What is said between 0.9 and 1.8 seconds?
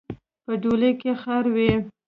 کې خاروئ.